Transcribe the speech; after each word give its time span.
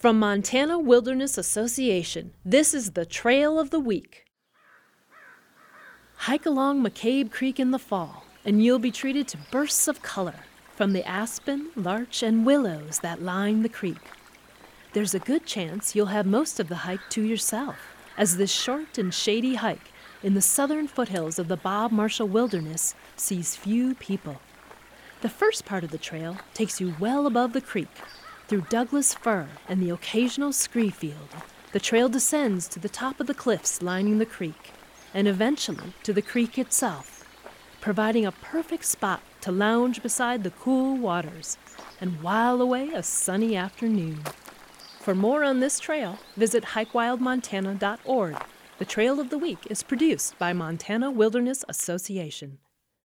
From 0.00 0.18
Montana 0.18 0.78
Wilderness 0.78 1.36
Association, 1.36 2.32
this 2.42 2.72
is 2.72 2.92
the 2.92 3.04
Trail 3.04 3.58
of 3.58 3.68
the 3.68 3.78
Week. 3.78 4.24
Hike 6.14 6.46
along 6.46 6.82
McCabe 6.82 7.30
Creek 7.30 7.60
in 7.60 7.70
the 7.70 7.78
fall, 7.78 8.24
and 8.42 8.64
you'll 8.64 8.78
be 8.78 8.90
treated 8.90 9.28
to 9.28 9.38
bursts 9.50 9.88
of 9.88 10.00
color 10.00 10.36
from 10.74 10.94
the 10.94 11.06
aspen, 11.06 11.68
larch, 11.76 12.22
and 12.22 12.46
willows 12.46 13.00
that 13.00 13.20
line 13.20 13.60
the 13.60 13.68
creek. 13.68 14.00
There's 14.94 15.12
a 15.12 15.18
good 15.18 15.44
chance 15.44 15.94
you'll 15.94 16.06
have 16.06 16.24
most 16.24 16.58
of 16.58 16.70
the 16.70 16.76
hike 16.76 17.10
to 17.10 17.22
yourself, 17.22 17.76
as 18.16 18.38
this 18.38 18.50
short 18.50 18.96
and 18.96 19.12
shady 19.12 19.56
hike 19.56 19.92
in 20.22 20.32
the 20.32 20.40
southern 20.40 20.88
foothills 20.88 21.38
of 21.38 21.48
the 21.48 21.58
Bob 21.58 21.92
Marshall 21.92 22.26
Wilderness 22.26 22.94
sees 23.16 23.54
few 23.54 23.94
people. 23.96 24.40
The 25.20 25.28
first 25.28 25.66
part 25.66 25.84
of 25.84 25.90
the 25.90 25.98
trail 25.98 26.38
takes 26.54 26.80
you 26.80 26.94
well 26.98 27.26
above 27.26 27.52
the 27.52 27.60
creek, 27.60 28.00
through 28.50 28.62
Douglas 28.62 29.14
fir 29.14 29.46
and 29.68 29.80
the 29.80 29.90
occasional 29.90 30.52
scree 30.52 30.90
field. 30.90 31.28
The 31.70 31.78
trail 31.78 32.08
descends 32.08 32.66
to 32.70 32.80
the 32.80 32.88
top 32.88 33.20
of 33.20 33.28
the 33.28 33.32
cliffs 33.32 33.80
lining 33.80 34.18
the 34.18 34.26
creek, 34.26 34.72
and 35.14 35.28
eventually 35.28 35.92
to 36.02 36.12
the 36.12 36.20
creek 36.20 36.58
itself, 36.58 37.24
providing 37.80 38.26
a 38.26 38.32
perfect 38.32 38.86
spot 38.86 39.22
to 39.42 39.52
lounge 39.52 40.02
beside 40.02 40.42
the 40.42 40.50
cool 40.50 40.96
waters 40.96 41.58
and 42.00 42.20
while 42.22 42.60
away 42.60 42.88
a 42.88 43.04
sunny 43.04 43.54
afternoon. 43.54 44.18
For 44.98 45.14
more 45.14 45.44
on 45.44 45.60
this 45.60 45.78
trail, 45.78 46.18
visit 46.36 46.64
hikewildmontana.org. 46.74 48.36
The 48.78 48.84
Trail 48.84 49.20
of 49.20 49.30
the 49.30 49.38
Week 49.38 49.64
is 49.70 49.84
produced 49.84 50.36
by 50.40 50.52
Montana 50.52 51.12
Wilderness 51.12 51.64
Association. 51.68 52.58